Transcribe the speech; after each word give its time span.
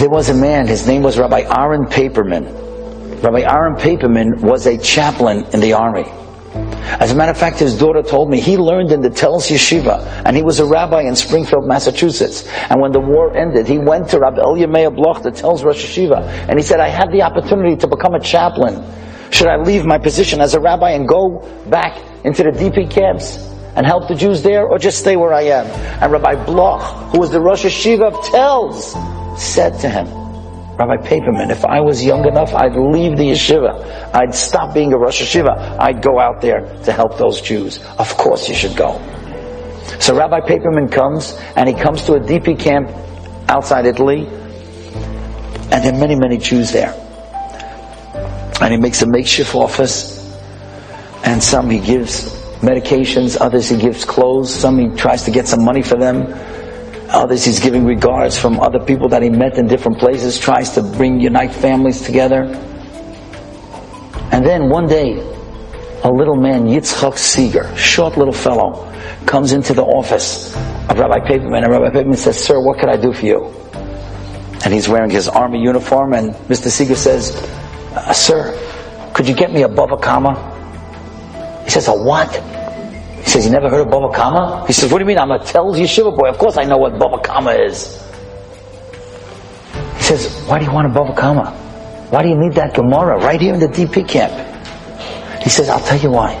there 0.00 0.08
was 0.08 0.30
a 0.30 0.34
man, 0.34 0.66
his 0.66 0.86
name 0.86 1.02
was 1.02 1.18
Rabbi 1.18 1.40
Aaron 1.40 1.84
Paperman. 1.84 3.22
Rabbi 3.22 3.40
Aaron 3.40 3.74
Paperman 3.74 4.40
was 4.40 4.66
a 4.66 4.78
chaplain 4.78 5.44
in 5.52 5.60
the 5.60 5.74
army. 5.74 6.06
As 6.98 7.12
a 7.12 7.14
matter 7.14 7.32
of 7.32 7.36
fact, 7.36 7.58
his 7.58 7.78
daughter 7.78 8.02
told 8.02 8.30
me 8.30 8.40
he 8.40 8.56
learned 8.56 8.92
in 8.92 9.02
the 9.02 9.10
Telz 9.10 9.50
Yeshiva, 9.50 10.00
and 10.24 10.34
he 10.34 10.42
was 10.42 10.58
a 10.58 10.64
rabbi 10.64 11.02
in 11.02 11.14
Springfield, 11.14 11.66
Massachusetts. 11.66 12.48
And 12.70 12.80
when 12.80 12.92
the 12.92 13.00
war 13.00 13.36
ended, 13.36 13.66
he 13.68 13.78
went 13.78 14.08
to 14.08 14.18
Rabbi 14.18 14.38
Elia 14.38 14.68
Meir 14.68 14.90
Bloch, 14.90 15.22
the 15.22 15.32
Telz 15.32 15.62
Rosh 15.62 15.84
Yeshiva, 15.84 16.22
and 16.48 16.58
he 16.58 16.64
said, 16.64 16.80
I 16.80 16.88
had 16.88 17.12
the 17.12 17.20
opportunity 17.20 17.76
to 17.76 17.86
become 17.86 18.14
a 18.14 18.20
chaplain. 18.20 18.82
Should 19.30 19.48
I 19.48 19.56
leave 19.56 19.84
my 19.84 19.98
position 19.98 20.40
as 20.40 20.54
a 20.54 20.60
rabbi 20.60 20.92
and 20.92 21.06
go 21.06 21.46
back 21.68 22.00
into 22.24 22.42
the 22.42 22.52
DP 22.52 22.90
camps 22.90 23.36
and 23.76 23.84
help 23.84 24.08
the 24.08 24.14
Jews 24.14 24.42
there, 24.42 24.66
or 24.66 24.78
just 24.78 24.98
stay 24.98 25.16
where 25.16 25.34
I 25.34 25.42
am? 25.42 25.66
And 26.02 26.10
Rabbi 26.10 26.42
Bloch, 26.46 27.12
who 27.12 27.20
was 27.20 27.30
the 27.30 27.40
Rosh 27.40 27.66
Yeshiva 27.66 28.08
of 28.08 28.14
Telz, 28.14 29.19
said 29.40 29.78
to 29.80 29.88
him, 29.88 30.06
Rabbi 30.76 30.96
Paperman, 30.96 31.50
if 31.50 31.64
I 31.64 31.80
was 31.80 32.04
young 32.04 32.26
enough, 32.26 32.54
I'd 32.54 32.74
leave 32.74 33.18
the 33.18 33.30
yeshiva. 33.32 34.14
I'd 34.14 34.34
stop 34.34 34.72
being 34.72 34.92
a 34.92 34.98
Rosh 34.98 35.20
Yeshiva. 35.20 35.78
I'd 35.78 36.00
go 36.00 36.18
out 36.18 36.40
there 36.40 36.60
to 36.84 36.92
help 36.92 37.18
those 37.18 37.40
Jews. 37.40 37.84
Of 37.98 38.16
course 38.16 38.48
you 38.48 38.54
should 38.54 38.76
go. 38.76 38.98
So 39.98 40.16
Rabbi 40.16 40.40
Paperman 40.40 40.90
comes, 40.90 41.38
and 41.56 41.68
he 41.68 41.74
comes 41.74 42.02
to 42.06 42.14
a 42.14 42.20
DP 42.20 42.58
camp 42.58 42.90
outside 43.48 43.84
Italy, 43.84 44.26
and 45.70 45.84
there 45.84 45.92
are 45.92 45.98
many, 45.98 46.14
many 46.14 46.38
Jews 46.38 46.72
there. 46.72 46.94
And 48.62 48.72
he 48.72 48.78
makes 48.78 49.02
a 49.02 49.06
makeshift 49.06 49.54
office, 49.54 50.18
and 51.24 51.42
some 51.42 51.68
he 51.68 51.78
gives 51.78 52.40
medications, 52.60 53.36
others 53.40 53.68
he 53.68 53.76
gives 53.76 54.04
clothes, 54.04 54.54
some 54.54 54.78
he 54.78 54.96
tries 54.96 55.24
to 55.24 55.30
get 55.30 55.46
some 55.46 55.64
money 55.64 55.82
for 55.82 55.96
them. 55.96 56.26
Others 57.12 57.44
he's 57.44 57.58
giving 57.58 57.84
regards 57.84 58.38
from 58.38 58.60
other 58.60 58.78
people 58.78 59.08
that 59.08 59.20
he 59.20 59.30
met 59.30 59.58
in 59.58 59.66
different 59.66 59.98
places, 59.98 60.38
tries 60.38 60.70
to 60.74 60.82
bring, 60.82 61.20
unite 61.20 61.52
families 61.52 62.02
together. 62.02 62.44
And 64.30 64.46
then 64.46 64.68
one 64.68 64.86
day, 64.86 65.18
a 66.04 66.10
little 66.10 66.36
man, 66.36 66.66
Yitzchak 66.66 67.18
Seeger, 67.18 67.76
short 67.76 68.16
little 68.16 68.32
fellow, 68.32 68.86
comes 69.26 69.52
into 69.52 69.74
the 69.74 69.82
office 69.82 70.54
of 70.88 70.98
Rabbi 70.98 71.18
Paperman, 71.26 71.64
and 71.64 71.72
Rabbi 71.72 71.90
Paperman 71.90 72.16
says, 72.16 72.42
Sir, 72.42 72.60
what 72.60 72.78
can 72.78 72.88
I 72.88 72.96
do 72.96 73.12
for 73.12 73.26
you? 73.26 73.46
And 74.64 74.72
he's 74.72 74.88
wearing 74.88 75.10
his 75.10 75.28
army 75.28 75.60
uniform, 75.60 76.14
and 76.14 76.30
Mr. 76.48 76.68
Seeger 76.68 76.94
says, 76.94 77.34
uh, 77.94 78.12
Sir, 78.12 78.56
could 79.14 79.26
you 79.26 79.34
get 79.34 79.52
me 79.52 79.64
a 79.64 79.68
bava 79.68 80.00
kama? 80.00 80.34
He 81.64 81.70
says, 81.70 81.88
A 81.88 81.92
what? 81.92 82.32
He 83.22 83.28
says, 83.28 83.44
You 83.46 83.52
never 83.52 83.68
heard 83.68 83.86
of 83.86 83.88
Bava 83.88 84.14
Kama? 84.14 84.66
He 84.66 84.72
says, 84.72 84.90
What 84.90 84.98
do 84.98 85.04
you 85.04 85.06
mean? 85.06 85.18
I'm 85.18 85.30
a 85.30 85.38
Telz 85.38 85.78
Yeshiva 85.78 86.16
boy. 86.16 86.28
Of 86.28 86.38
course 86.38 86.56
I 86.56 86.64
know 86.64 86.78
what 86.78 86.94
Bava 86.94 87.22
Kama 87.22 87.52
is. 87.52 88.02
He 89.96 90.02
says, 90.02 90.44
Why 90.46 90.58
do 90.58 90.64
you 90.64 90.72
want 90.72 90.86
a 90.86 90.90
Bava 90.90 91.16
Kama? 91.16 91.50
Why 92.10 92.22
do 92.22 92.28
you 92.28 92.36
need 92.36 92.54
that 92.54 92.74
Gemara 92.74 93.18
right 93.18 93.40
here 93.40 93.54
in 93.54 93.60
the 93.60 93.68
DP 93.68 94.08
camp? 94.08 94.32
He 95.42 95.48
says, 95.48 95.68
I'll 95.68 95.80
tell 95.80 95.98
you 95.98 96.10
why. 96.10 96.34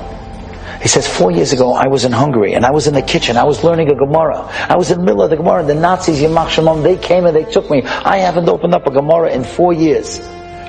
He 0.82 0.88
says, 0.88 1.06
four 1.06 1.30
years 1.30 1.52
ago, 1.52 1.74
I 1.74 1.88
was 1.88 2.04
in 2.04 2.12
Hungary, 2.12 2.54
and 2.54 2.64
I 2.64 2.70
was 2.70 2.86
in 2.86 2.94
the 2.94 3.02
kitchen. 3.02 3.36
I 3.36 3.44
was 3.44 3.62
learning 3.62 3.90
a 3.90 3.94
Gemara. 3.94 4.48
I 4.68 4.76
was 4.76 4.90
in 4.90 4.98
the 4.98 5.04
middle 5.04 5.22
of 5.22 5.30
the 5.30 5.36
Gemara, 5.36 5.62
the 5.62 5.74
Nazis, 5.74 6.20
Yamach 6.20 6.48
Shemam, 6.48 6.82
they 6.82 6.96
came 6.96 7.26
and 7.26 7.36
they 7.36 7.44
took 7.44 7.70
me. 7.70 7.82
I 7.84 8.16
haven't 8.16 8.48
opened 8.48 8.74
up 8.74 8.86
a 8.86 8.90
Gemara 8.90 9.30
in 9.30 9.44
four 9.44 9.74
years. 9.74 10.20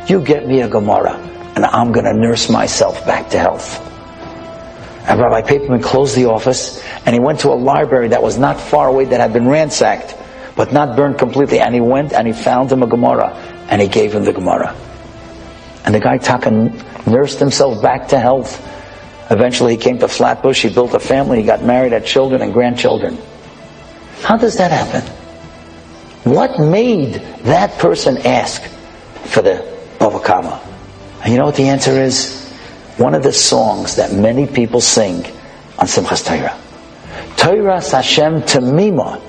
You 0.08 0.22
get 0.22 0.46
me 0.48 0.62
a 0.62 0.68
Gemara, 0.68 1.14
and 1.56 1.66
I'm 1.66 1.94
going 1.94 2.06
to 2.06 2.14
nurse 2.14 2.50
myself 2.50 3.06
back 3.06 3.30
to 3.30 3.40
health. 3.40 3.91
And 5.08 5.20
Rabbi 5.20 5.42
Paperman 5.42 5.84
closed 5.84 6.16
the 6.16 6.26
office 6.26 6.84
and 7.06 7.14
he 7.14 7.20
went 7.20 7.40
to 7.42 7.50
a 7.50 7.58
library 7.58 8.10
that 8.10 8.22
was 8.22 8.38
not 8.38 8.60
far 8.60 8.88
away 8.88 9.06
that 9.06 9.20
had 9.20 9.34
been 9.34 9.48
ransacked, 9.48 10.16
but 10.56 10.72
not 10.72 10.96
burned 10.96 11.18
completely. 11.18 11.60
And 11.60 11.74
he 11.74 11.82
went 11.82 12.14
and 12.14 12.28
he 12.28 12.34
found 12.34 12.72
him 12.72 12.84
a 12.84 12.88
Gemara 12.88 13.34
and 13.70 13.82
he 13.82 13.88
gave 13.88 14.14
him 14.14 14.24
the 14.24 14.34
Gemara. 14.34 14.76
And 15.86 15.96
the 15.96 16.00
guy 16.00 16.18
Taka 16.18 16.52
nursed 17.10 17.40
himself 17.40 17.82
back 17.82 18.10
to 18.10 18.20
health. 18.20 18.62
Eventually 19.32 19.76
he 19.76 19.78
came 19.78 19.98
to 20.00 20.08
Flatbush, 20.08 20.62
he 20.62 20.70
built 20.70 20.94
a 20.94 21.00
family, 21.00 21.40
he 21.40 21.46
got 21.46 21.64
married, 21.64 21.94
had 21.94 22.06
children 22.06 22.42
and 22.42 22.54
grandchildren. 22.54 23.18
How 24.22 24.38
does 24.38 24.58
that 24.58 24.72
happen? 24.72 25.02
What 26.32 26.60
made 26.60 27.16
that 27.44 27.80
person 27.80 28.20
ask 28.20 28.62
for 29.26 29.42
the 29.42 29.66
Bava 29.98 30.24
Kama? 30.24 30.62
And 31.24 31.32
you 31.32 31.40
know 31.40 31.46
what 31.46 31.56
the 31.56 31.70
answer 31.70 31.92
is? 32.00 32.41
One 32.98 33.16
of 33.16 33.24
the 33.24 33.34
songs 33.34 33.96
that 33.96 34.14
many 34.14 34.46
people 34.48 34.82
sing 34.82 35.26
on 35.80 35.88
Simchas 35.88 36.26
Torah. 36.26 36.58
Torah 37.38 37.82
Hashem 37.82 38.42
Tamima 38.42 39.22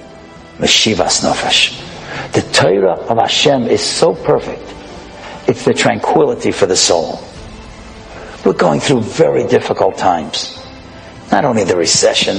Meshivas 0.58 1.22
Nefesh. 1.22 1.78
The 2.32 2.42
Torah 2.52 2.94
of 2.94 3.18
Hashem 3.18 3.64
is 3.68 3.82
so 3.82 4.14
perfect. 4.14 4.62
It's 5.48 5.64
the 5.64 5.74
tranquility 5.74 6.52
for 6.52 6.66
the 6.66 6.76
soul. 6.76 7.20
We're 8.44 8.52
going 8.52 8.80
through 8.80 9.02
very 9.02 9.46
difficult 9.46 9.96
times. 9.96 10.58
Not 11.30 11.44
only 11.44 11.64
the 11.64 11.76
recession, 11.76 12.36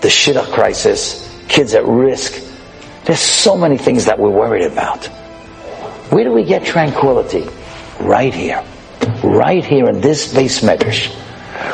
the 0.00 0.08
shidduch 0.08 0.52
crisis, 0.52 1.28
kids 1.48 1.74
at 1.74 1.84
risk. 1.86 2.40
There's 3.04 3.20
so 3.20 3.56
many 3.56 3.78
things 3.78 4.04
that 4.04 4.18
we're 4.18 4.30
worried 4.30 4.64
about. 4.64 5.06
Where 6.12 6.24
do 6.24 6.32
we 6.32 6.44
get 6.44 6.64
tranquility? 6.64 7.48
Right 8.00 8.32
here 8.32 8.64
right 9.22 9.64
here 9.64 9.88
in 9.88 10.00
this 10.00 10.32
beis 10.32 10.62
medrash, 10.62 11.10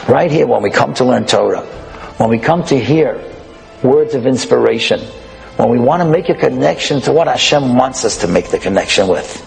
right 0.09 0.31
here 0.31 0.47
when 0.47 0.63
we 0.63 0.71
come 0.71 0.95
to 0.95 1.05
learn 1.05 1.27
Torah, 1.27 1.63
when 2.19 2.31
we 2.31 2.39
come 2.39 2.63
to 2.65 2.79
hear 2.79 3.23
words 3.83 4.15
of 4.15 4.27
inspiration, 4.27 5.01
when 5.57 5.71
we 5.71 5.79
want 5.79 6.03
to 6.03 6.09
make 6.09 6.29
a 6.29 6.35
connection 6.35 7.01
to 7.03 7.13
what 7.13 7.27
Hashem 7.27 7.77
wants 7.77 8.05
us 8.05 8.19
to 8.19 8.29
make 8.29 8.49
the 8.49 8.59
connection 8.59 9.09
with. 9.09 9.41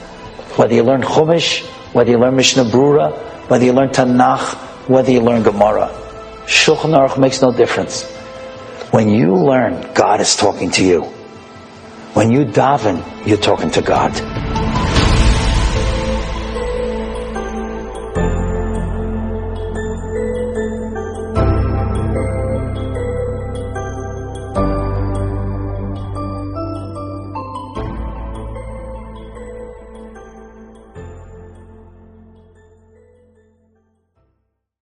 Whether 0.58 0.76
you 0.76 0.84
learn 0.84 1.02
Chumash, 1.02 1.66
whether 1.94 2.12
you 2.12 2.18
learn 2.18 2.36
Mishnah 2.36 2.66
Brura, 2.66 3.18
whether 3.50 3.64
you 3.64 3.74
learn 3.74 3.90
Tanakh, 3.90 4.56
whether 4.90 5.12
you 5.12 5.22
learn 5.22 5.44
Gemara. 5.44 5.90
Shulchan 6.46 6.96
Aruch 6.96 7.18
makes 7.18 7.42
no 7.42 7.52
difference. 7.52 8.04
When 8.92 9.08
you 9.08 9.36
learn, 9.36 9.94
God 9.94 10.20
is 10.20 10.36
talking 10.36 10.72
to 10.72 10.86
you. 10.86 11.04
When 12.14 12.30
you 12.30 12.44
daven, 12.44 13.26
you're 13.26 13.38
talking 13.38 13.72
to 13.72 13.82
God. 13.82 14.12